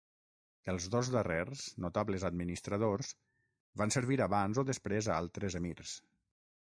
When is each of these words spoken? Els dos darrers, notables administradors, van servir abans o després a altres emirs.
Els 0.71 0.85
dos 0.93 1.09
darrers, 1.15 1.65
notables 1.85 2.25
administradors, 2.29 3.11
van 3.83 3.93
servir 3.97 4.19
abans 4.27 4.63
o 4.63 4.65
després 4.71 5.11
a 5.13 5.19
altres 5.25 5.59
emirs. 5.61 5.95